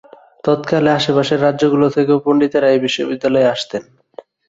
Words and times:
তৎকালে 0.43 0.89
আশেপাশের 0.93 1.39
রাজ্যগুলো 1.41 1.87
থেকেও 1.95 2.17
পণ্ডিতেরা 2.25 2.67
এই 2.69 2.79
বিশ্ববিদ্যালয়ে 2.85 3.51
আসতেন। 3.53 3.83